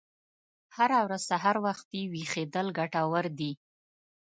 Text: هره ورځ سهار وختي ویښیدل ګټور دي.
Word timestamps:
هره 0.75 0.99
ورځ 1.05 1.21
سهار 1.31 1.57
وختي 1.65 2.01
ویښیدل 2.11 2.67
ګټور 2.79 3.25
دي. 3.39 3.51